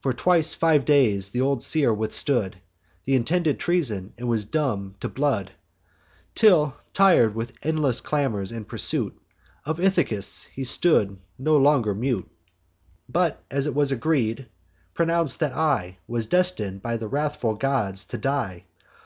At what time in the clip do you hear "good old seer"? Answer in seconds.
1.40-1.92